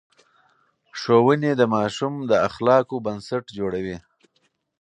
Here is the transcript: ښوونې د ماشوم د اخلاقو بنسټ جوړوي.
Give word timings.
ښوونې 0.99 1.51
د 1.57 1.61
ماشوم 1.75 2.13
د 2.29 2.33
اخلاقو 2.47 2.95
بنسټ 3.05 3.45
جوړوي. 3.57 3.97